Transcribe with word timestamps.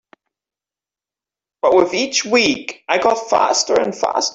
But 1.61 1.75
with 1.75 1.93
each 1.93 2.25
week 2.25 2.83
I 2.89 2.97
got 2.97 3.29
faster 3.29 3.79
and 3.79 3.95
faster. 3.95 4.29